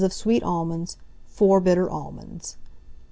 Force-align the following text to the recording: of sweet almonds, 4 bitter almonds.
of 0.03 0.11
sweet 0.11 0.41
almonds, 0.41 0.97
4 1.27 1.59
bitter 1.59 1.87
almonds. 1.87 2.57